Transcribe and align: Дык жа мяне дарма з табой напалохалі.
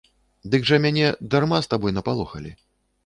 Дык 0.53 0.63
жа 0.69 0.79
мяне 0.85 1.11
дарма 1.35 1.59
з 1.67 1.71
табой 1.75 1.95
напалохалі. 1.99 2.51